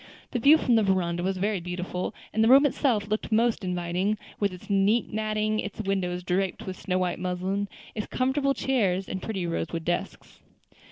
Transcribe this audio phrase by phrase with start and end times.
[0.31, 4.17] The view from the veranda was very beautiful, and the room itself looked most inviting,
[4.39, 9.21] with its neat matting, its windows draped with snow white muslin, its comfortable chairs, and
[9.21, 10.39] pretty rosewood desks.